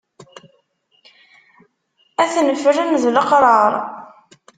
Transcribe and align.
Ad 2.21 2.29
ten-ffren 2.33 2.89
d 3.03 3.05
leqrar. 3.15 3.73